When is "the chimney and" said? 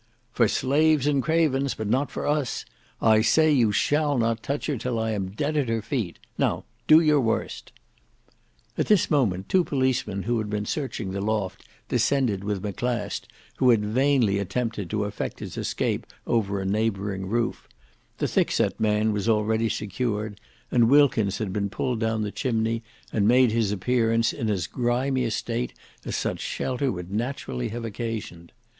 22.23-23.27